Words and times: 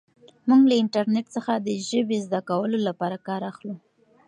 موږ 0.47 0.61
له 0.69 0.75
انټرنیټ 0.81 1.25
څخه 1.35 1.53
د 1.57 1.69
ژبې 1.89 2.17
زده 2.25 2.39
کولو 2.49 2.77
لپاره 2.87 3.17
کار 3.27 3.41
اخلو. 3.51 3.75